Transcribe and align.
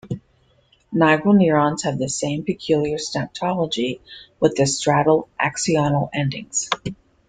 Nigral 0.91 1.37
neurons 1.37 1.83
have 1.83 1.99
the 1.99 2.09
same 2.09 2.43
peculiar 2.43 2.97
synaptology 2.97 3.99
with 4.39 4.55
the 4.55 4.63
striatal 4.63 5.27
axonal 5.39 6.09
endings. 6.11 6.71